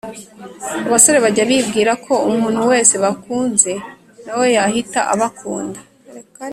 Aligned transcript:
Abasore 0.87 1.17
bajya 1.25 1.43
bibwira 1.51 1.91
ko 2.05 2.13
umuntu 2.29 2.61
wese 2.71 2.93
bakunze 3.03 3.71
nawe 4.25 4.45
yahita 4.57 4.99
abakunda 5.13 5.79